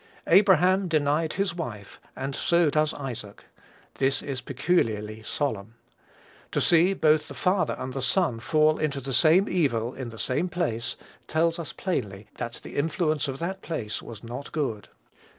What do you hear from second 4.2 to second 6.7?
is peculiarly solemn. To